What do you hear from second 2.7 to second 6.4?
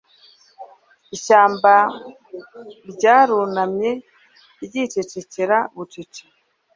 ryarunamye ryicecekera bucece